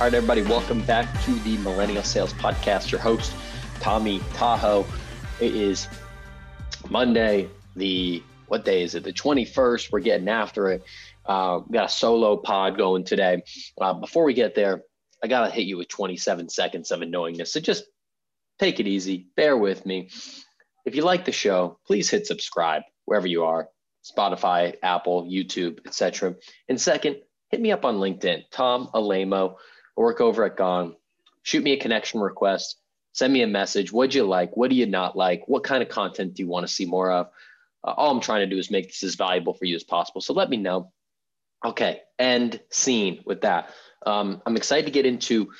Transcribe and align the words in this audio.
All 0.00 0.06
right, 0.06 0.14
everybody, 0.14 0.40
welcome 0.40 0.80
back 0.86 1.12
to 1.24 1.34
the 1.40 1.58
Millennial 1.58 2.02
Sales 2.02 2.32
Podcast. 2.32 2.90
Your 2.90 3.02
host, 3.02 3.34
Tommy 3.80 4.22
Tahoe. 4.32 4.86
It 5.40 5.54
is 5.54 5.88
Monday, 6.88 7.50
the 7.76 8.22
what 8.46 8.64
day 8.64 8.82
is 8.82 8.94
it? 8.94 9.04
The 9.04 9.12
21st. 9.12 9.92
We're 9.92 10.00
getting 10.00 10.30
after 10.30 10.70
it. 10.70 10.84
Uh, 11.26 11.58
got 11.58 11.84
a 11.84 11.88
solo 11.90 12.38
pod 12.38 12.78
going 12.78 13.04
today. 13.04 13.42
Uh, 13.78 13.92
before 13.92 14.24
we 14.24 14.32
get 14.32 14.54
there, 14.54 14.84
I 15.22 15.26
got 15.26 15.46
to 15.46 15.52
hit 15.52 15.66
you 15.66 15.76
with 15.76 15.88
27 15.88 16.48
seconds 16.48 16.92
of 16.92 17.00
annoyingness. 17.00 17.48
So 17.48 17.60
just 17.60 17.84
take 18.58 18.80
it 18.80 18.86
easy. 18.86 19.26
Bear 19.36 19.54
with 19.54 19.84
me. 19.84 20.08
If 20.86 20.96
you 20.96 21.02
like 21.02 21.26
the 21.26 21.32
show, 21.32 21.78
please 21.86 22.08
hit 22.08 22.26
subscribe 22.26 22.84
wherever 23.04 23.26
you 23.26 23.44
are 23.44 23.68
Spotify, 24.02 24.76
Apple, 24.82 25.24
YouTube, 25.26 25.86
etc. 25.86 26.36
And 26.70 26.80
second, 26.80 27.16
hit 27.50 27.60
me 27.60 27.70
up 27.70 27.84
on 27.84 27.96
LinkedIn, 27.96 28.44
Tom 28.50 28.88
Alaimo 28.94 29.56
work 29.96 30.20
over 30.20 30.44
at 30.44 30.56
Gong. 30.56 30.94
Shoot 31.42 31.62
me 31.62 31.72
a 31.72 31.80
connection 31.80 32.20
request. 32.20 32.76
Send 33.12 33.32
me 33.32 33.42
a 33.42 33.46
message. 33.46 33.92
What'd 33.92 34.14
you 34.14 34.24
like? 34.24 34.56
What 34.56 34.70
do 34.70 34.76
you 34.76 34.86
not 34.86 35.16
like? 35.16 35.42
What 35.48 35.64
kind 35.64 35.82
of 35.82 35.88
content 35.88 36.34
do 36.34 36.42
you 36.42 36.48
want 36.48 36.66
to 36.66 36.72
see 36.72 36.86
more 36.86 37.10
of? 37.10 37.28
Uh, 37.82 37.92
all 37.96 38.10
I'm 38.10 38.20
trying 38.20 38.40
to 38.40 38.54
do 38.54 38.58
is 38.58 38.70
make 38.70 38.88
this 38.88 39.02
as 39.02 39.14
valuable 39.14 39.54
for 39.54 39.64
you 39.64 39.74
as 39.74 39.84
possible. 39.84 40.20
So 40.20 40.32
let 40.32 40.50
me 40.50 40.56
know. 40.56 40.92
Okay, 41.64 42.00
end 42.18 42.60
scene 42.70 43.22
with 43.26 43.42
that. 43.42 43.70
Um, 44.06 44.40
I'm 44.46 44.56
excited 44.56 44.86
to 44.86 44.92
get 44.92 45.06
into 45.06 45.50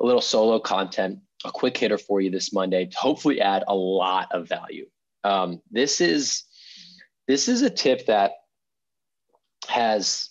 a 0.00 0.04
little 0.04 0.20
solo 0.20 0.58
content, 0.58 1.20
a 1.44 1.50
quick 1.50 1.76
hitter 1.76 1.98
for 1.98 2.20
you 2.20 2.30
this 2.30 2.52
Monday 2.52 2.86
to 2.86 2.96
hopefully 2.96 3.40
add 3.40 3.64
a 3.68 3.74
lot 3.74 4.28
of 4.32 4.48
value. 4.48 4.86
Um, 5.22 5.62
this 5.70 6.00
is 6.00 6.44
this 7.26 7.48
is 7.48 7.62
a 7.62 7.70
tip 7.70 8.06
that 8.06 8.32
has 9.68 10.28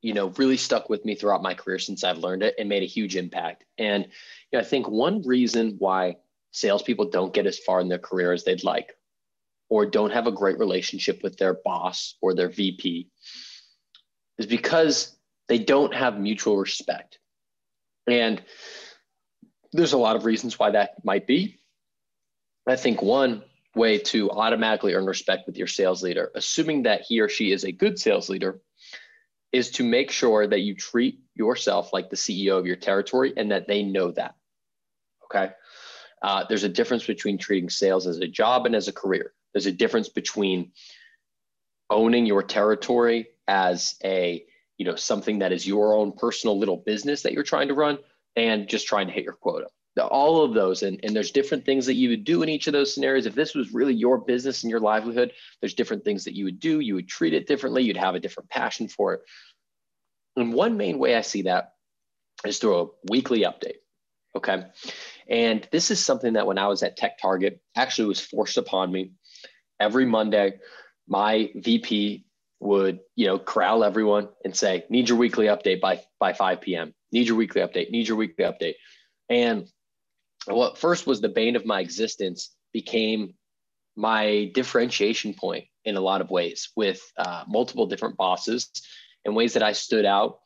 you 0.00 0.14
know, 0.14 0.28
really 0.36 0.56
stuck 0.56 0.88
with 0.88 1.04
me 1.04 1.14
throughout 1.14 1.42
my 1.42 1.54
career 1.54 1.78
since 1.78 2.04
I've 2.04 2.18
learned 2.18 2.42
it 2.42 2.54
and 2.58 2.68
made 2.68 2.82
a 2.82 2.86
huge 2.86 3.16
impact. 3.16 3.64
And 3.78 4.04
you 4.04 4.58
know, 4.58 4.60
I 4.60 4.64
think 4.64 4.88
one 4.88 5.22
reason 5.22 5.76
why 5.78 6.16
salespeople 6.52 7.10
don't 7.10 7.34
get 7.34 7.46
as 7.46 7.58
far 7.58 7.80
in 7.80 7.88
their 7.88 7.98
career 7.98 8.32
as 8.32 8.44
they'd 8.44 8.64
like, 8.64 8.94
or 9.68 9.86
don't 9.86 10.12
have 10.12 10.26
a 10.26 10.32
great 10.32 10.58
relationship 10.58 11.22
with 11.22 11.36
their 11.36 11.54
boss 11.64 12.14
or 12.22 12.34
their 12.34 12.48
VP, 12.48 13.08
is 14.38 14.46
because 14.46 15.16
they 15.48 15.58
don't 15.58 15.94
have 15.94 16.20
mutual 16.20 16.56
respect. 16.56 17.18
And 18.06 18.42
there's 19.72 19.92
a 19.92 19.98
lot 19.98 20.16
of 20.16 20.24
reasons 20.24 20.58
why 20.58 20.70
that 20.70 21.04
might 21.04 21.26
be. 21.26 21.58
I 22.66 22.76
think 22.76 23.02
one 23.02 23.42
way 23.74 23.98
to 23.98 24.30
automatically 24.30 24.94
earn 24.94 25.06
respect 25.06 25.46
with 25.46 25.56
your 25.56 25.66
sales 25.66 26.02
leader, 26.02 26.30
assuming 26.34 26.84
that 26.84 27.02
he 27.02 27.20
or 27.20 27.28
she 27.28 27.52
is 27.52 27.64
a 27.64 27.72
good 27.72 27.98
sales 27.98 28.28
leader, 28.28 28.60
is 29.52 29.70
to 29.72 29.84
make 29.84 30.10
sure 30.10 30.46
that 30.46 30.60
you 30.60 30.74
treat 30.74 31.20
yourself 31.34 31.92
like 31.92 32.10
the 32.10 32.16
CEO 32.16 32.58
of 32.58 32.66
your 32.66 32.76
territory 32.76 33.32
and 33.36 33.50
that 33.50 33.66
they 33.66 33.82
know 33.82 34.10
that. 34.12 34.34
Okay. 35.24 35.52
Uh, 36.22 36.44
there's 36.48 36.64
a 36.64 36.68
difference 36.68 37.06
between 37.06 37.38
treating 37.38 37.70
sales 37.70 38.06
as 38.06 38.18
a 38.18 38.26
job 38.26 38.66
and 38.66 38.74
as 38.74 38.88
a 38.88 38.92
career. 38.92 39.32
There's 39.52 39.66
a 39.66 39.72
difference 39.72 40.08
between 40.08 40.72
owning 41.90 42.26
your 42.26 42.42
territory 42.42 43.28
as 43.46 43.94
a 44.04 44.44
you 44.76 44.84
know 44.84 44.94
something 44.94 45.38
that 45.38 45.52
is 45.52 45.66
your 45.66 45.94
own 45.94 46.12
personal 46.12 46.58
little 46.58 46.76
business 46.76 47.22
that 47.22 47.32
you're 47.32 47.42
trying 47.42 47.68
to 47.68 47.74
run 47.74 47.98
and 48.36 48.68
just 48.68 48.86
trying 48.86 49.06
to 49.06 49.12
hit 49.12 49.24
your 49.24 49.32
quota 49.32 49.68
all 50.06 50.42
of 50.42 50.54
those 50.54 50.82
and, 50.82 51.00
and 51.02 51.14
there's 51.14 51.30
different 51.30 51.64
things 51.64 51.86
that 51.86 51.94
you 51.94 52.10
would 52.10 52.24
do 52.24 52.42
in 52.42 52.48
each 52.48 52.66
of 52.66 52.72
those 52.72 52.92
scenarios. 52.92 53.26
If 53.26 53.34
this 53.34 53.54
was 53.54 53.72
really 53.72 53.94
your 53.94 54.18
business 54.18 54.62
and 54.62 54.70
your 54.70 54.80
livelihood 54.80 55.32
there's 55.60 55.74
different 55.74 56.04
things 56.04 56.24
that 56.24 56.36
you 56.36 56.44
would 56.44 56.60
do. 56.60 56.80
You 56.80 56.94
would 56.94 57.08
treat 57.08 57.34
it 57.34 57.46
differently. 57.46 57.82
You'd 57.82 57.96
have 57.96 58.14
a 58.14 58.20
different 58.20 58.50
passion 58.50 58.88
for 58.88 59.14
it. 59.14 59.20
And 60.36 60.52
one 60.52 60.76
main 60.76 60.98
way 60.98 61.14
i 61.16 61.20
see 61.20 61.42
that 61.42 61.72
is 62.44 62.58
through 62.58 62.80
a 62.80 62.86
weekly 63.10 63.40
update 63.40 63.78
okay? 64.36 64.66
And 65.28 65.66
this 65.72 65.90
is 65.90 66.04
something 66.04 66.34
that 66.34 66.46
when 66.46 66.58
i 66.58 66.68
was 66.68 66.82
at 66.82 66.98
TechTarget 66.98 67.58
actually 67.76 68.08
was 68.08 68.20
forced 68.20 68.58
upon 68.58 68.92
me. 68.92 69.12
Every 69.80 70.06
monday 70.06 70.58
my 71.08 71.50
vp 71.54 72.24
would 72.60 73.00
you 73.16 73.26
know 73.26 73.38
corral 73.38 73.82
everyone 73.82 74.28
and 74.44 74.54
say 74.54 74.84
need 74.90 75.08
your 75.08 75.16
weekly 75.16 75.46
update 75.46 75.80
by 75.80 76.02
by 76.20 76.32
5 76.32 76.60
p.m 76.60 76.92
need 77.12 77.28
your 77.28 77.36
weekly 77.36 77.62
update. 77.62 77.90
Need 77.90 78.08
your 78.08 78.16
weekly 78.16 78.44
update. 78.44 78.74
And 79.28 79.68
what 80.46 80.78
first 80.78 81.06
was 81.06 81.20
the 81.20 81.28
bane 81.28 81.56
of 81.56 81.66
my 81.66 81.80
existence 81.80 82.54
became 82.72 83.34
my 83.96 84.50
differentiation 84.54 85.34
point 85.34 85.64
in 85.84 85.96
a 85.96 86.00
lot 86.00 86.20
of 86.20 86.30
ways 86.30 86.70
with 86.76 87.00
uh, 87.16 87.44
multiple 87.48 87.86
different 87.86 88.16
bosses 88.16 88.70
in 89.24 89.34
ways 89.34 89.54
that 89.54 89.62
I 89.62 89.72
stood 89.72 90.04
out 90.04 90.38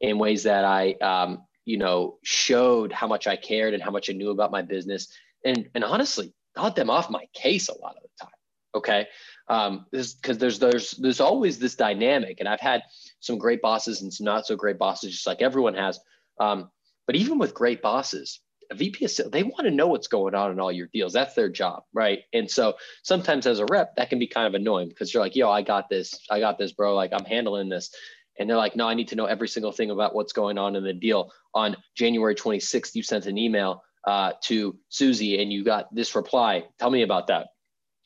in 0.00 0.18
ways 0.18 0.44
that 0.44 0.64
I, 0.64 0.92
um, 1.02 1.44
you 1.64 1.76
know, 1.76 2.18
showed 2.22 2.92
how 2.92 3.06
much 3.06 3.26
I 3.26 3.36
cared 3.36 3.74
and 3.74 3.82
how 3.82 3.90
much 3.90 4.08
I 4.08 4.12
knew 4.12 4.30
about 4.30 4.50
my 4.50 4.62
business 4.62 5.08
and, 5.44 5.68
and 5.74 5.84
honestly 5.84 6.32
got 6.56 6.76
them 6.76 6.90
off 6.90 7.10
my 7.10 7.26
case 7.34 7.68
a 7.68 7.78
lot 7.78 7.96
of 7.96 8.02
the 8.02 8.24
time. 8.24 8.34
Okay. 8.74 9.06
Um, 9.48 9.86
because 9.90 10.38
there's, 10.38 10.60
there's, 10.60 10.92
there's 10.92 11.20
always 11.20 11.58
this 11.58 11.74
dynamic 11.74 12.38
and 12.38 12.48
I've 12.48 12.60
had 12.60 12.84
some 13.18 13.36
great 13.36 13.60
bosses 13.60 14.02
and 14.02 14.12
some 14.12 14.24
not 14.24 14.46
so 14.46 14.54
great 14.54 14.78
bosses, 14.78 15.12
just 15.12 15.26
like 15.26 15.42
everyone 15.42 15.74
has. 15.74 15.98
Um, 16.38 16.70
but 17.06 17.16
even 17.16 17.38
with 17.38 17.54
great 17.54 17.82
bosses, 17.82 18.40
a 18.70 18.74
VP 18.74 19.04
of 19.04 19.10
sales, 19.10 19.30
they 19.30 19.42
want 19.42 19.64
to 19.64 19.70
know 19.70 19.88
what's 19.88 20.08
going 20.08 20.34
on 20.34 20.52
in 20.52 20.60
all 20.60 20.72
your 20.72 20.88
deals. 20.92 21.12
That's 21.12 21.34
their 21.34 21.48
job, 21.48 21.82
right? 21.92 22.20
And 22.32 22.50
so 22.50 22.74
sometimes 23.02 23.46
as 23.46 23.58
a 23.58 23.66
rep, 23.70 23.96
that 23.96 24.10
can 24.10 24.18
be 24.18 24.26
kind 24.26 24.46
of 24.46 24.54
annoying 24.54 24.88
because 24.88 25.12
you're 25.12 25.22
like, 25.22 25.36
yo, 25.36 25.50
I 25.50 25.62
got 25.62 25.88
this, 25.88 26.18
I 26.30 26.40
got 26.40 26.58
this, 26.58 26.72
bro. 26.72 26.94
Like 26.94 27.12
I'm 27.12 27.24
handling 27.24 27.68
this. 27.68 27.90
And 28.38 28.48
they're 28.48 28.56
like, 28.56 28.76
no, 28.76 28.88
I 28.88 28.94
need 28.94 29.08
to 29.08 29.16
know 29.16 29.26
every 29.26 29.48
single 29.48 29.72
thing 29.72 29.90
about 29.90 30.14
what's 30.14 30.32
going 30.32 30.56
on 30.56 30.76
in 30.76 30.84
the 30.84 30.94
deal. 30.94 31.30
On 31.52 31.76
January 31.96 32.34
26th, 32.34 32.94
you 32.94 33.02
sent 33.02 33.26
an 33.26 33.36
email 33.36 33.82
uh, 34.06 34.32
to 34.44 34.78
Susie 34.88 35.42
and 35.42 35.52
you 35.52 35.64
got 35.64 35.94
this 35.94 36.14
reply. 36.14 36.64
Tell 36.78 36.90
me 36.90 37.02
about 37.02 37.26
that. 37.26 37.48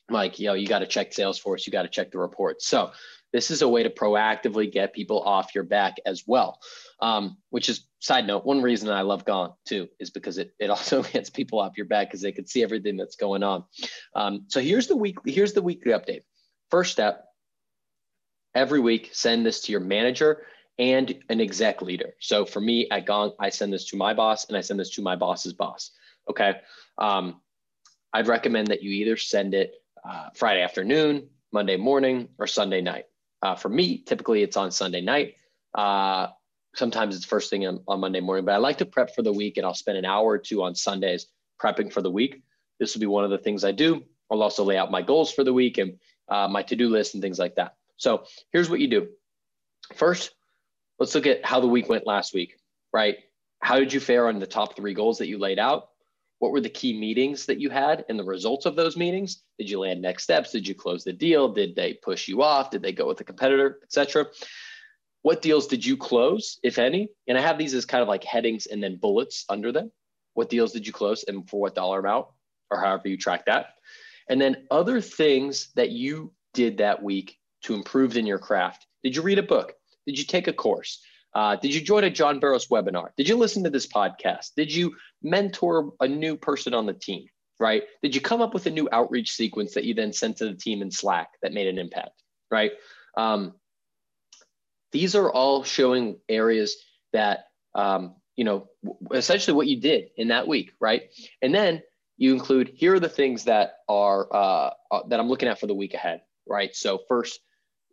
I'm 0.09 0.13
like, 0.13 0.39
yo, 0.39 0.53
you 0.53 0.67
got 0.67 0.79
to 0.79 0.87
check 0.87 1.11
Salesforce, 1.11 1.65
you 1.65 1.71
got 1.71 1.83
to 1.83 1.89
check 1.89 2.11
the 2.11 2.19
reports. 2.19 2.67
So 2.67 2.91
this 3.33 3.51
is 3.51 3.61
a 3.61 3.67
way 3.67 3.83
to 3.83 3.89
proactively 3.89 4.71
get 4.71 4.93
people 4.93 5.21
off 5.21 5.55
your 5.55 5.63
back 5.63 5.95
as 6.05 6.23
well. 6.27 6.59
Um, 7.01 7.37
which 7.49 7.69
is 7.69 7.85
side 8.05 8.27
note, 8.27 8.45
one 8.45 8.61
reason 8.61 8.89
I 8.89 9.01
love 9.01 9.25
Gong 9.25 9.53
too 9.65 9.89
is 9.99 10.11
because 10.11 10.37
it, 10.37 10.53
it 10.59 10.69
also 10.75 11.01
gets 11.01 11.29
people 11.29 11.59
off 11.59 11.75
your 11.75 11.87
back 11.87 12.07
because 12.07 12.21
they 12.21 12.31
can 12.31 12.45
see 12.45 12.61
everything 12.61 12.97
that's 12.97 13.15
going 13.15 13.41
on. 13.41 13.65
Um, 14.15 14.45
so 14.47 14.61
here's 14.61 14.87
the 14.87 14.95
weekly, 14.95 15.31
here's 15.31 15.53
the 15.53 15.61
weekly 15.61 15.91
update. 15.91 16.21
First 16.69 16.91
step, 16.91 17.25
every 18.53 18.79
week, 18.79 19.09
send 19.11 19.45
this 19.45 19.61
to 19.61 19.71
your 19.71 19.81
manager 19.81 20.43
and 20.77 21.15
an 21.29 21.41
exec 21.41 21.81
leader. 21.81 22.13
So 22.19 22.45
for 22.45 22.61
me 22.61 22.87
at 22.91 23.07
Gong, 23.07 23.31
I 23.39 23.49
send 23.49 23.73
this 23.73 23.85
to 23.89 23.97
my 23.97 24.13
boss 24.13 24.45
and 24.45 24.55
I 24.55 24.61
send 24.61 24.79
this 24.79 24.91
to 24.91 25.01
my 25.01 25.15
boss's 25.15 25.53
boss. 25.53 25.91
Okay. 26.29 26.55
Um, 26.99 27.41
I'd 28.13 28.27
recommend 28.27 28.67
that 28.67 28.83
you 28.83 28.91
either 28.91 29.17
send 29.17 29.53
it 29.53 29.73
uh, 30.07 30.29
Friday 30.35 30.61
afternoon, 30.61 31.27
Monday 31.51 31.77
morning, 31.77 32.29
or 32.37 32.45
Sunday 32.45 32.81
night. 32.81 33.05
Uh, 33.41 33.55
for 33.55 33.69
me, 33.69 33.99
typically 33.99 34.43
it's 34.43 34.57
on 34.57 34.71
Sunday 34.71 35.01
night. 35.01 35.35
Uh, 35.73 36.27
sometimes 36.75 37.15
it's 37.15 37.25
first 37.25 37.49
thing 37.49 37.65
on, 37.65 37.81
on, 37.87 37.99
Monday 37.99 38.19
morning, 38.19 38.45
but 38.45 38.53
I 38.53 38.57
like 38.57 38.77
to 38.79 38.85
prep 38.85 39.15
for 39.15 39.21
the 39.21 39.33
week 39.33 39.57
and 39.57 39.65
I'll 39.65 39.73
spend 39.73 39.97
an 39.97 40.05
hour 40.05 40.25
or 40.25 40.37
two 40.37 40.63
on 40.63 40.75
Sundays 40.75 41.27
prepping 41.61 41.91
for 41.91 42.01
the 42.01 42.11
week. 42.11 42.43
This 42.79 42.93
will 42.93 42.99
be 42.99 43.07
one 43.07 43.23
of 43.23 43.29
the 43.29 43.37
things 43.37 43.63
I 43.63 43.71
do. 43.71 44.03
I'll 44.29 44.43
also 44.43 44.63
lay 44.63 44.77
out 44.77 44.91
my 44.91 45.01
goals 45.01 45.31
for 45.31 45.43
the 45.43 45.53
week 45.53 45.77
and 45.77 45.97
uh, 46.29 46.47
my 46.47 46.63
to 46.63 46.75
do 46.75 46.89
list 46.89 47.13
and 47.13 47.23
things 47.23 47.39
like 47.39 47.55
that. 47.55 47.75
So 47.97 48.25
here's 48.51 48.69
what 48.69 48.79
you 48.79 48.87
do. 48.87 49.07
First, 49.95 50.31
let's 50.99 51.15
look 51.15 51.27
at 51.27 51.45
how 51.45 51.59
the 51.59 51.67
week 51.67 51.87
went 51.87 52.07
last 52.07 52.33
week, 52.33 52.57
right? 52.91 53.17
How 53.61 53.79
did 53.79 53.93
you 53.93 53.99
fare 53.99 54.27
on 54.27 54.39
the 54.39 54.47
top 54.47 54.75
three 54.75 54.93
goals 54.93 55.19
that 55.19 55.27
you 55.27 55.37
laid 55.37 55.59
out? 55.59 55.89
What 56.39 56.51
were 56.51 56.61
the 56.61 56.69
key 56.69 56.97
meetings 56.97 57.45
that 57.45 57.59
you 57.59 57.69
had 57.69 58.03
and 58.09 58.19
the 58.19 58.23
results 58.23 58.65
of 58.65 58.75
those 58.75 58.97
meetings? 58.97 59.43
Did 59.57 59.69
you 59.69 59.79
land 59.79 60.01
next 60.01 60.23
steps? 60.23 60.51
Did 60.51 60.67
you 60.67 60.75
close 60.75 61.03
the 61.03 61.13
deal? 61.13 61.47
Did 61.47 61.75
they 61.75 61.93
push 61.93 62.27
you 62.27 62.41
off? 62.41 62.71
Did 62.71 62.81
they 62.81 62.91
go 62.91 63.07
with 63.07 63.21
a 63.21 63.23
competitor, 63.23 63.79
etc.? 63.83 64.27
What 65.25 65.41
deals 65.41 65.65
did 65.65 65.83
you 65.83 65.97
close, 65.97 66.59
if 66.61 66.77
any? 66.77 67.09
And 67.27 67.35
I 67.35 67.41
have 67.41 67.57
these 67.57 67.73
as 67.73 67.83
kind 67.83 68.03
of 68.03 68.07
like 68.07 68.23
headings 68.23 68.67
and 68.67 68.83
then 68.83 68.97
bullets 68.97 69.43
under 69.49 69.71
them. 69.71 69.91
What 70.35 70.51
deals 70.51 70.71
did 70.71 70.85
you 70.85 70.93
close 70.93 71.23
and 71.23 71.49
for 71.49 71.59
what 71.59 71.73
dollar 71.73 71.99
amount, 71.99 72.27
or 72.69 72.79
however 72.79 73.07
you 73.07 73.17
track 73.17 73.47
that? 73.47 73.69
And 74.29 74.39
then 74.39 74.67
other 74.69 75.01
things 75.01 75.71
that 75.73 75.89
you 75.89 76.31
did 76.53 76.77
that 76.77 77.01
week 77.01 77.39
to 77.63 77.73
improve 77.73 78.17
in 78.17 78.27
your 78.27 78.37
craft. 78.37 78.85
Did 79.03 79.15
you 79.15 79.23
read 79.23 79.39
a 79.39 79.43
book? 79.43 79.73
Did 80.05 80.19
you 80.19 80.25
take 80.25 80.47
a 80.47 80.53
course? 80.53 81.01
Uh, 81.33 81.55
did 81.55 81.73
you 81.73 81.81
join 81.81 82.03
a 82.03 82.09
John 82.11 82.39
Barrows 82.39 82.67
webinar? 82.67 83.07
Did 83.17 83.27
you 83.27 83.35
listen 83.35 83.63
to 83.63 83.71
this 83.71 83.87
podcast? 83.87 84.51
Did 84.55 84.71
you 84.71 84.95
mentor 85.23 85.91
a 86.01 86.07
new 86.07 86.37
person 86.37 86.75
on 86.75 86.85
the 86.85 86.93
team? 86.93 87.25
Right? 87.59 87.81
Did 88.03 88.13
you 88.13 88.21
come 88.21 88.43
up 88.43 88.53
with 88.53 88.67
a 88.67 88.69
new 88.69 88.87
outreach 88.91 89.31
sequence 89.31 89.73
that 89.73 89.85
you 89.85 89.95
then 89.95 90.13
sent 90.13 90.37
to 90.37 90.45
the 90.45 90.53
team 90.53 90.83
in 90.83 90.91
Slack 90.91 91.29
that 91.41 91.51
made 91.51 91.65
an 91.65 91.79
impact? 91.79 92.21
Right? 92.51 92.73
Um, 93.17 93.55
these 94.95 95.13
are 95.13 95.29
all 95.29 95.61
showing 95.61 96.17
areas 96.29 96.77
that 97.11 97.47
um, 97.75 98.15
you 98.37 98.45
know 98.45 98.69
essentially 99.13 99.53
what 99.53 99.67
you 99.67 99.81
did 99.81 100.05
in 100.15 100.29
that 100.29 100.47
week, 100.47 100.71
right? 100.79 101.03
And 101.41 101.53
then 101.53 101.83
you 102.15 102.33
include 102.33 102.71
here 102.73 102.95
are 102.95 102.99
the 103.01 103.09
things 103.09 103.43
that 103.43 103.79
are 103.89 104.33
uh, 104.33 104.69
uh 104.89 105.01
that 105.09 105.19
I'm 105.19 105.27
looking 105.27 105.49
at 105.49 105.59
for 105.59 105.67
the 105.67 105.75
week 105.75 105.93
ahead, 105.93 106.21
right? 106.47 106.73
So 106.73 107.01
first, 107.09 107.41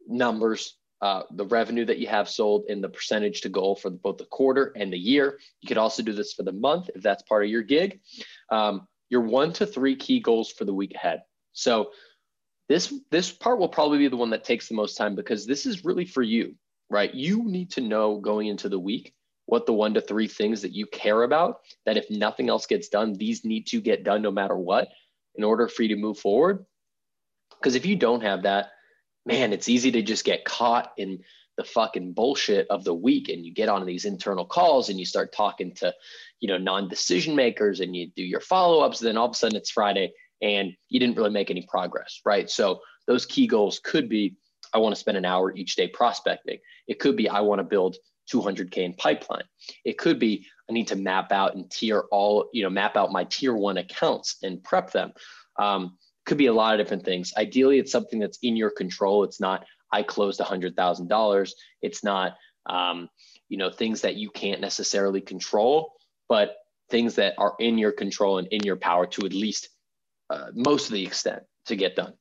numbers 0.06 0.76
uh, 1.00 1.24
the 1.32 1.46
revenue 1.46 1.84
that 1.84 1.98
you 1.98 2.06
have 2.06 2.28
sold 2.28 2.66
and 2.68 2.84
the 2.84 2.88
percentage 2.88 3.40
to 3.40 3.48
goal 3.48 3.74
for 3.74 3.90
both 3.90 4.18
the 4.18 4.24
quarter 4.26 4.72
and 4.76 4.92
the 4.92 4.96
year. 4.96 5.40
You 5.60 5.66
could 5.66 5.76
also 5.76 6.04
do 6.04 6.12
this 6.12 6.32
for 6.32 6.44
the 6.44 6.52
month 6.52 6.88
if 6.94 7.02
that's 7.02 7.24
part 7.24 7.42
of 7.42 7.50
your 7.50 7.62
gig. 7.62 7.98
Um, 8.48 8.86
your 9.10 9.22
one 9.22 9.52
to 9.54 9.66
three 9.66 9.96
key 9.96 10.20
goals 10.20 10.52
for 10.52 10.64
the 10.64 10.72
week 10.72 10.94
ahead. 10.94 11.22
So 11.52 11.90
this 12.68 12.94
this 13.10 13.32
part 13.32 13.58
will 13.58 13.68
probably 13.68 13.98
be 13.98 14.08
the 14.08 14.16
one 14.16 14.30
that 14.30 14.44
takes 14.44 14.68
the 14.68 14.74
most 14.74 14.96
time 14.96 15.16
because 15.16 15.44
this 15.44 15.66
is 15.66 15.84
really 15.84 16.06
for 16.06 16.22
you, 16.22 16.54
right? 16.92 17.12
You 17.12 17.44
need 17.44 17.70
to 17.72 17.80
know 17.80 18.18
going 18.18 18.46
into 18.46 18.68
the 18.68 18.78
week 18.78 19.14
what 19.46 19.66
the 19.66 19.72
one 19.72 19.94
to 19.94 20.00
three 20.00 20.28
things 20.28 20.62
that 20.62 20.72
you 20.72 20.86
care 20.86 21.24
about 21.24 21.60
that 21.84 21.96
if 21.96 22.10
nothing 22.10 22.48
else 22.48 22.66
gets 22.66 22.88
done, 22.88 23.14
these 23.14 23.44
need 23.44 23.66
to 23.66 23.80
get 23.80 24.04
done 24.04 24.22
no 24.22 24.30
matter 24.30 24.56
what 24.56 24.88
in 25.34 25.42
order 25.42 25.66
for 25.66 25.82
you 25.82 25.88
to 25.88 26.00
move 26.00 26.18
forward. 26.18 26.64
Because 27.58 27.74
if 27.74 27.86
you 27.86 27.96
don't 27.96 28.22
have 28.22 28.42
that, 28.42 28.68
man, 29.26 29.52
it's 29.52 29.68
easy 29.68 29.90
to 29.92 30.02
just 30.02 30.24
get 30.24 30.44
caught 30.44 30.92
in 30.96 31.20
the 31.56 31.64
fucking 31.64 32.12
bullshit 32.12 32.66
of 32.68 32.84
the 32.84 32.94
week 32.94 33.28
and 33.28 33.44
you 33.44 33.52
get 33.52 33.68
on 33.68 33.84
these 33.84 34.04
internal 34.04 34.44
calls 34.44 34.88
and 34.88 34.98
you 34.98 35.04
start 35.04 35.32
talking 35.32 35.74
to, 35.74 35.92
you 36.40 36.48
know, 36.48 36.58
non-decision 36.58 37.34
makers 37.34 37.80
and 37.80 37.94
you 37.94 38.10
do 38.16 38.22
your 38.22 38.40
follow-ups, 38.40 39.00
then 39.00 39.16
all 39.16 39.26
of 39.26 39.32
a 39.32 39.34
sudden 39.34 39.56
it's 39.56 39.70
Friday 39.70 40.12
and 40.40 40.72
you 40.88 40.98
didn't 40.98 41.16
really 41.16 41.30
make 41.30 41.50
any 41.50 41.66
progress, 41.68 42.20
right? 42.24 42.48
So 42.50 42.80
those 43.06 43.26
key 43.26 43.46
goals 43.46 43.80
could 43.82 44.08
be 44.08 44.36
I 44.72 44.78
want 44.78 44.94
to 44.94 45.00
spend 45.00 45.16
an 45.16 45.24
hour 45.24 45.54
each 45.54 45.76
day 45.76 45.88
prospecting. 45.88 46.58
It 46.86 46.98
could 46.98 47.16
be 47.16 47.28
I 47.28 47.40
want 47.40 47.58
to 47.60 47.64
build 47.64 47.96
200k 48.32 48.78
in 48.78 48.94
pipeline. 48.94 49.44
It 49.84 49.98
could 49.98 50.18
be 50.18 50.46
I 50.68 50.72
need 50.72 50.88
to 50.88 50.96
map 50.96 51.32
out 51.32 51.54
and 51.54 51.70
tier 51.70 52.04
all, 52.10 52.48
you 52.52 52.62
know, 52.62 52.70
map 52.70 52.96
out 52.96 53.12
my 53.12 53.24
tier 53.24 53.54
one 53.54 53.78
accounts 53.78 54.36
and 54.42 54.62
prep 54.62 54.92
them. 54.92 55.12
Um, 55.58 55.98
could 56.24 56.38
be 56.38 56.46
a 56.46 56.52
lot 56.52 56.74
of 56.74 56.78
different 56.78 57.04
things. 57.04 57.32
Ideally, 57.36 57.78
it's 57.78 57.92
something 57.92 58.20
that's 58.20 58.38
in 58.42 58.56
your 58.56 58.70
control. 58.70 59.24
It's 59.24 59.40
not 59.40 59.64
I 59.92 60.02
closed 60.02 60.40
$100,000. 60.40 61.50
It's 61.82 62.02
not, 62.02 62.36
um, 62.66 63.08
you 63.48 63.58
know, 63.58 63.70
things 63.70 64.00
that 64.02 64.16
you 64.16 64.30
can't 64.30 64.60
necessarily 64.60 65.20
control, 65.20 65.92
but 66.28 66.56
things 66.90 67.16
that 67.16 67.34
are 67.38 67.54
in 67.58 67.76
your 67.76 67.92
control 67.92 68.38
and 68.38 68.48
in 68.48 68.62
your 68.62 68.76
power 68.76 69.06
to 69.06 69.26
at 69.26 69.34
least 69.34 69.68
uh, 70.30 70.46
most 70.54 70.86
of 70.86 70.92
the 70.92 71.04
extent 71.04 71.42
to 71.66 71.76
get 71.76 71.96
done. 71.96 72.14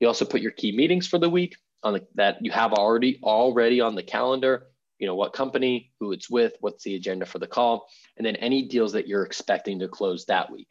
You 0.00 0.06
also 0.06 0.24
put 0.24 0.40
your 0.40 0.50
key 0.50 0.72
meetings 0.72 1.06
for 1.06 1.18
the 1.18 1.30
week 1.30 1.56
on 1.82 1.94
the, 1.94 2.06
that 2.14 2.38
you 2.40 2.50
have 2.50 2.72
already 2.72 3.18
already 3.22 3.80
on 3.80 3.94
the 3.94 4.02
calendar. 4.02 4.66
You 4.98 5.06
know 5.06 5.14
what 5.14 5.32
company, 5.32 5.92
who 6.00 6.12
it's 6.12 6.30
with, 6.30 6.54
what's 6.60 6.84
the 6.84 6.94
agenda 6.94 7.26
for 7.26 7.38
the 7.38 7.46
call, 7.46 7.86
and 8.16 8.26
then 8.26 8.36
any 8.36 8.62
deals 8.62 8.92
that 8.92 9.06
you're 9.06 9.24
expecting 9.24 9.78
to 9.80 9.88
close 9.88 10.24
that 10.26 10.50
week. 10.50 10.68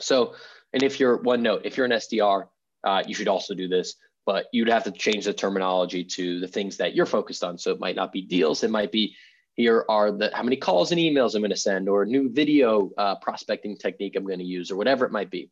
So, 0.00 0.34
and 0.72 0.82
if 0.82 1.00
you're 1.00 1.16
one 1.18 1.42
note, 1.42 1.62
if 1.64 1.76
you're 1.76 1.86
an 1.86 1.92
SDR, 1.92 2.46
uh, 2.84 3.02
you 3.06 3.14
should 3.14 3.28
also 3.28 3.54
do 3.54 3.68
this, 3.68 3.96
but 4.26 4.46
you'd 4.52 4.68
have 4.68 4.84
to 4.84 4.92
change 4.92 5.24
the 5.24 5.32
terminology 5.32 6.04
to 6.04 6.40
the 6.40 6.48
things 6.48 6.76
that 6.76 6.94
you're 6.94 7.06
focused 7.06 7.42
on. 7.42 7.58
So 7.58 7.72
it 7.72 7.80
might 7.80 7.96
not 7.96 8.12
be 8.12 8.22
deals, 8.22 8.62
it 8.62 8.70
might 8.70 8.92
be 8.92 9.16
here 9.54 9.84
are 9.88 10.10
the 10.10 10.30
how 10.32 10.42
many 10.42 10.56
calls 10.56 10.92
and 10.92 11.00
emails 11.00 11.34
I'm 11.34 11.42
going 11.42 11.50
to 11.50 11.56
send, 11.56 11.88
or 11.88 12.02
a 12.02 12.06
new 12.06 12.30
video 12.30 12.90
uh, 12.96 13.16
prospecting 13.16 13.76
technique 13.76 14.14
I'm 14.16 14.24
going 14.24 14.38
to 14.38 14.44
use, 14.44 14.70
or 14.70 14.76
whatever 14.76 15.04
it 15.04 15.12
might 15.12 15.30
be. 15.30 15.50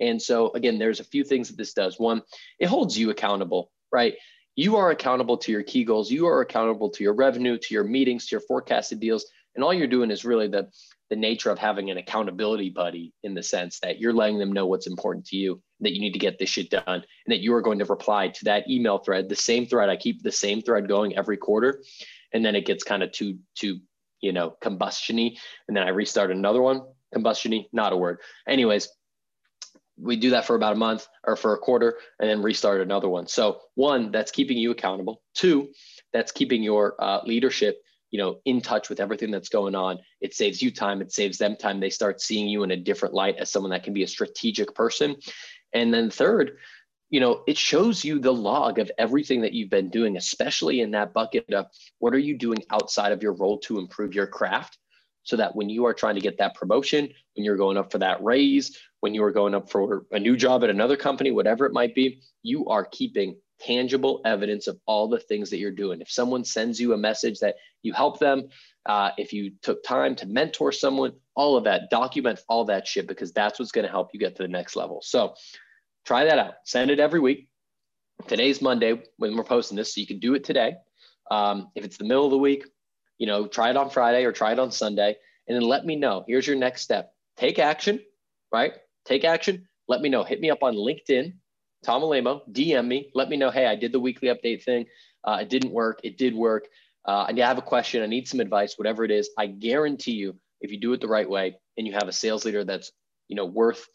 And 0.00 0.20
so 0.20 0.52
again, 0.52 0.78
there's 0.78 1.00
a 1.00 1.04
few 1.04 1.24
things 1.24 1.48
that 1.48 1.56
this 1.56 1.74
does. 1.74 1.98
One, 1.98 2.22
it 2.58 2.66
holds 2.66 2.96
you 2.96 3.10
accountable, 3.10 3.70
right? 3.92 4.14
You 4.56 4.76
are 4.76 4.90
accountable 4.90 5.38
to 5.38 5.52
your 5.52 5.62
key 5.62 5.84
goals. 5.84 6.10
You 6.10 6.26
are 6.26 6.40
accountable 6.40 6.90
to 6.90 7.04
your 7.04 7.14
revenue, 7.14 7.56
to 7.58 7.74
your 7.74 7.84
meetings, 7.84 8.26
to 8.26 8.34
your 8.34 8.42
forecasted 8.42 9.00
deals, 9.00 9.26
and 9.54 9.64
all 9.64 9.74
you're 9.74 9.86
doing 9.86 10.10
is 10.10 10.24
really 10.24 10.48
the 10.48 10.68
the 11.08 11.16
nature 11.16 11.50
of 11.50 11.58
having 11.58 11.90
an 11.90 11.98
accountability 11.98 12.70
buddy 12.70 13.12
in 13.24 13.34
the 13.34 13.42
sense 13.42 13.80
that 13.80 13.98
you're 13.98 14.12
letting 14.12 14.38
them 14.38 14.52
know 14.52 14.66
what's 14.66 14.86
important 14.86 15.26
to 15.26 15.36
you, 15.36 15.60
that 15.80 15.92
you 15.92 16.00
need 16.00 16.12
to 16.12 16.20
get 16.20 16.38
this 16.38 16.50
shit 16.50 16.70
done, 16.70 16.84
and 16.86 17.04
that 17.26 17.40
you 17.40 17.52
are 17.52 17.60
going 17.60 17.80
to 17.80 17.84
reply 17.84 18.28
to 18.28 18.44
that 18.44 18.70
email 18.70 18.98
thread, 18.98 19.28
the 19.28 19.34
same 19.34 19.66
thread. 19.66 19.88
I 19.88 19.96
keep 19.96 20.22
the 20.22 20.30
same 20.30 20.62
thread 20.62 20.86
going 20.86 21.16
every 21.16 21.36
quarter, 21.36 21.82
and 22.32 22.44
then 22.44 22.54
it 22.54 22.66
gets 22.66 22.84
kind 22.84 23.02
of 23.02 23.12
too 23.12 23.38
too 23.54 23.80
you 24.20 24.32
know 24.32 24.56
combustiony, 24.62 25.36
and 25.68 25.76
then 25.76 25.84
I 25.84 25.90
restart 25.90 26.30
another 26.30 26.62
one. 26.62 26.82
Combustiony, 27.14 27.68
not 27.72 27.92
a 27.92 27.96
word. 27.96 28.18
Anyways, 28.48 28.88
we 29.98 30.16
do 30.16 30.30
that 30.30 30.46
for 30.46 30.54
about 30.54 30.74
a 30.74 30.78
month 30.78 31.06
or 31.24 31.36
for 31.36 31.54
a 31.54 31.58
quarter, 31.58 31.98
and 32.18 32.28
then 32.28 32.42
restart 32.42 32.80
another 32.80 33.08
one. 33.08 33.26
So 33.26 33.60
one, 33.74 34.12
that's 34.12 34.30
keeping 34.30 34.56
you 34.58 34.70
accountable. 34.70 35.22
Two, 35.34 35.68
that's 36.12 36.32
keeping 36.32 36.62
your 36.62 36.94
uh, 37.02 37.20
leadership 37.24 37.80
you 38.10 38.18
know 38.18 38.40
in 38.44 38.60
touch 38.60 38.88
with 38.88 39.00
everything 39.00 39.30
that's 39.30 39.48
going 39.48 39.74
on 39.74 39.98
it 40.20 40.34
saves 40.34 40.60
you 40.60 40.70
time 40.70 41.00
it 41.00 41.12
saves 41.12 41.38
them 41.38 41.56
time 41.56 41.80
they 41.80 41.90
start 41.90 42.20
seeing 42.20 42.48
you 42.48 42.62
in 42.62 42.72
a 42.72 42.76
different 42.76 43.14
light 43.14 43.36
as 43.38 43.50
someone 43.50 43.70
that 43.70 43.84
can 43.84 43.94
be 43.94 44.02
a 44.02 44.08
strategic 44.08 44.74
person 44.74 45.16
and 45.72 45.94
then 45.94 46.10
third 46.10 46.58
you 47.10 47.20
know 47.20 47.42
it 47.46 47.58
shows 47.58 48.04
you 48.04 48.18
the 48.18 48.32
log 48.32 48.78
of 48.78 48.90
everything 48.98 49.42
that 49.42 49.52
you've 49.52 49.70
been 49.70 49.90
doing 49.90 50.16
especially 50.16 50.80
in 50.80 50.90
that 50.92 51.12
bucket 51.12 51.52
of 51.52 51.66
what 51.98 52.14
are 52.14 52.18
you 52.18 52.38
doing 52.38 52.58
outside 52.70 53.12
of 53.12 53.22
your 53.22 53.34
role 53.34 53.58
to 53.58 53.78
improve 53.78 54.14
your 54.14 54.26
craft 54.26 54.78
so 55.22 55.36
that 55.36 55.54
when 55.54 55.68
you 55.68 55.84
are 55.84 55.94
trying 55.94 56.14
to 56.14 56.20
get 56.20 56.38
that 56.38 56.54
promotion 56.54 57.08
when 57.34 57.44
you're 57.44 57.56
going 57.56 57.76
up 57.76 57.92
for 57.92 57.98
that 57.98 58.22
raise 58.22 58.78
when 59.00 59.14
you 59.14 59.22
are 59.22 59.32
going 59.32 59.54
up 59.54 59.70
for 59.70 60.06
a 60.12 60.18
new 60.18 60.36
job 60.36 60.64
at 60.64 60.70
another 60.70 60.96
company 60.96 61.30
whatever 61.30 61.66
it 61.66 61.72
might 61.72 61.94
be 61.94 62.20
you 62.42 62.66
are 62.66 62.84
keeping 62.84 63.36
tangible 63.60 64.20
evidence 64.24 64.66
of 64.66 64.78
all 64.86 65.08
the 65.08 65.18
things 65.18 65.50
that 65.50 65.58
you're 65.58 65.70
doing. 65.70 66.00
If 66.00 66.10
someone 66.10 66.44
sends 66.44 66.80
you 66.80 66.92
a 66.94 66.96
message 66.96 67.40
that 67.40 67.56
you 67.82 67.92
help 67.92 68.18
them, 68.18 68.48
uh, 68.86 69.10
if 69.18 69.32
you 69.32 69.52
took 69.62 69.82
time 69.84 70.16
to 70.16 70.26
mentor 70.26 70.72
someone, 70.72 71.12
all 71.36 71.56
of 71.56 71.64
that, 71.64 71.90
document 71.90 72.40
all 72.48 72.64
that 72.64 72.86
shit 72.86 73.06
because 73.06 73.32
that's 73.32 73.58
what's 73.58 73.72
going 73.72 73.84
to 73.84 73.90
help 73.90 74.10
you 74.12 74.20
get 74.20 74.36
to 74.36 74.42
the 74.42 74.48
next 74.48 74.76
level. 74.76 75.00
So 75.02 75.34
try 76.04 76.24
that 76.24 76.38
out. 76.38 76.54
Send 76.64 76.90
it 76.90 77.00
every 77.00 77.20
week. 77.20 77.48
Today's 78.26 78.60
Monday 78.60 79.02
when 79.16 79.36
we're 79.36 79.44
posting 79.44 79.76
this, 79.76 79.94
so 79.94 80.00
you 80.00 80.06
can 80.06 80.18
do 80.18 80.34
it 80.34 80.44
today. 80.44 80.74
Um, 81.30 81.68
if 81.74 81.84
it's 81.84 81.96
the 81.96 82.04
middle 82.04 82.24
of 82.24 82.30
the 82.30 82.38
week, 82.38 82.64
you 83.18 83.26
know, 83.26 83.46
try 83.46 83.70
it 83.70 83.76
on 83.76 83.90
Friday 83.90 84.24
or 84.24 84.32
try 84.32 84.52
it 84.52 84.58
on 84.58 84.70
Sunday, 84.70 85.16
and 85.48 85.56
then 85.56 85.62
let 85.62 85.86
me 85.86 85.96
know. 85.96 86.24
Here's 86.26 86.46
your 86.46 86.56
next 86.56 86.82
step. 86.82 87.12
Take 87.36 87.58
action, 87.58 88.00
right? 88.52 88.74
Take 89.06 89.24
action. 89.24 89.66
Let 89.88 90.00
me 90.00 90.08
know. 90.08 90.24
Hit 90.24 90.40
me 90.40 90.50
up 90.50 90.62
on 90.62 90.74
LinkedIn 90.74 91.32
Tom 91.82 92.02
Alaimo, 92.02 92.42
DM 92.52 92.86
me, 92.86 93.10
let 93.14 93.28
me 93.28 93.36
know, 93.36 93.50
hey, 93.50 93.66
I 93.66 93.74
did 93.74 93.92
the 93.92 94.00
weekly 94.00 94.28
update 94.28 94.62
thing. 94.62 94.86
Uh, 95.24 95.38
it 95.40 95.48
didn't 95.48 95.72
work. 95.72 96.00
It 96.04 96.18
did 96.18 96.34
work. 96.34 96.66
Uh, 97.06 97.26
I 97.28 97.32
have 97.40 97.58
a 97.58 97.62
question. 97.62 98.02
I 98.02 98.06
need 98.06 98.28
some 98.28 98.40
advice, 98.40 98.74
whatever 98.76 99.04
it 99.04 99.10
is. 99.10 99.30
I 99.38 99.46
guarantee 99.46 100.12
you, 100.12 100.36
if 100.60 100.70
you 100.70 100.78
do 100.78 100.92
it 100.92 101.00
the 101.00 101.08
right 101.08 101.28
way 101.28 101.56
and 101.78 101.86
you 101.86 101.94
have 101.94 102.08
a 102.08 102.12
sales 102.12 102.44
leader 102.44 102.64
that's, 102.64 102.92
you 103.28 103.36
know, 103.36 103.46
worth 103.46 103.86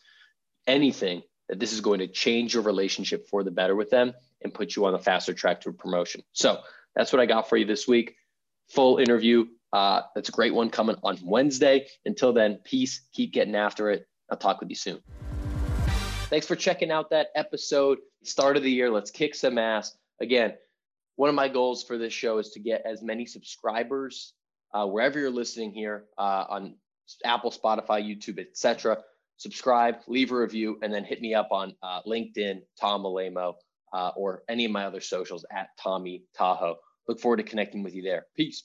anything, 0.65 1.21
that 1.49 1.59
this 1.59 1.73
is 1.73 1.81
going 1.81 1.99
to 1.99 2.07
change 2.07 2.53
your 2.53 2.63
relationship 2.63 3.27
for 3.27 3.43
the 3.43 3.51
better 3.51 3.75
with 3.75 3.89
them 3.89 4.13
and 4.41 4.53
put 4.53 4.75
you 4.75 4.85
on 4.85 4.93
the 4.93 4.99
faster 4.99 5.33
track 5.33 5.61
to 5.61 5.69
a 5.69 5.73
promotion. 5.73 6.23
So 6.33 6.59
that's 6.95 7.11
what 7.11 7.19
I 7.19 7.25
got 7.25 7.49
for 7.49 7.57
you 7.57 7.65
this 7.65 7.87
week. 7.87 8.15
Full 8.69 8.97
interview. 8.97 9.45
Uh, 9.71 10.01
that's 10.15 10.29
a 10.29 10.31
great 10.31 10.53
one 10.53 10.69
coming 10.69 10.95
on 11.03 11.17
Wednesday. 11.23 11.87
Until 12.05 12.33
then, 12.33 12.59
peace. 12.63 13.01
Keep 13.13 13.33
getting 13.33 13.55
after 13.55 13.89
it. 13.91 14.07
I'll 14.29 14.37
talk 14.37 14.59
with 14.59 14.69
you 14.69 14.75
soon. 14.75 15.01
Thanks 16.29 16.47
for 16.47 16.55
checking 16.55 16.91
out 16.91 17.11
that 17.11 17.27
episode. 17.35 17.99
Start 18.23 18.57
of 18.57 18.63
the 18.63 18.71
year. 18.71 18.89
Let's 18.89 19.11
kick 19.11 19.35
some 19.35 19.57
ass. 19.57 19.95
Again, 20.19 20.53
one 21.15 21.29
of 21.29 21.35
my 21.35 21.47
goals 21.47 21.83
for 21.83 21.97
this 21.97 22.13
show 22.13 22.39
is 22.39 22.49
to 22.51 22.59
get 22.59 22.81
as 22.85 23.03
many 23.03 23.25
subscribers 23.25 24.33
uh, 24.73 24.85
wherever 24.85 25.19
you're 25.19 25.29
listening 25.29 25.71
here 25.71 26.05
uh, 26.17 26.45
on 26.49 26.75
Apple, 27.23 27.51
Spotify, 27.51 28.03
YouTube, 28.03 28.39
etc. 28.39 28.97
Subscribe, 29.37 29.95
leave 30.07 30.31
a 30.31 30.35
review, 30.37 30.79
and 30.81 30.93
then 30.93 31.03
hit 31.03 31.21
me 31.21 31.33
up 31.33 31.49
on 31.51 31.75
uh, 31.83 32.01
LinkedIn, 32.07 32.61
Tom 32.79 33.03
Alaimo, 33.03 33.53
uh, 33.93 34.11
or 34.15 34.43
any 34.49 34.65
of 34.65 34.71
my 34.71 34.85
other 34.85 35.01
socials 35.01 35.45
at 35.51 35.69
Tommy 35.79 36.23
Tahoe. 36.37 36.75
Look 37.07 37.19
forward 37.19 37.37
to 37.37 37.43
connecting 37.43 37.83
with 37.83 37.93
you 37.93 38.01
there. 38.01 38.25
Peace. 38.35 38.63